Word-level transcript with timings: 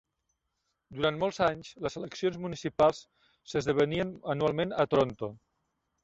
Durant 0.99 1.17
molts 1.23 1.39
anys, 1.47 1.67
les 1.87 1.97
eleccions 1.99 2.39
municipals 2.45 3.01
s'esdevenien 3.53 4.13
anualment 4.35 4.73
a 4.85 4.87
Toronto. 4.95 5.31